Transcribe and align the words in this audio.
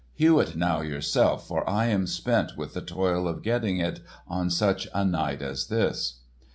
Hew 0.15 0.39
it 0.39 0.55
now 0.55 0.81
yourself, 0.81 1.45
for 1.47 1.69
I 1.69 1.85
am 1.85 2.07
spent 2.07 2.57
with 2.57 2.73
the 2.73 2.81
toil 2.81 3.27
of 3.27 3.43
getting 3.43 3.77
it 3.77 3.97
in 3.99 4.03
on 4.27 4.49
such 4.49 4.87
a 4.95 5.05
night 5.05 5.43
as 5.43 5.67
this." 5.67 6.21